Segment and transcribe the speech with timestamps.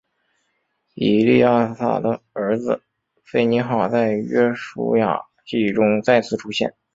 [0.95, 2.81] 以利亚撒的儿子
[3.23, 6.73] 非尼哈在约书亚记中再次出现。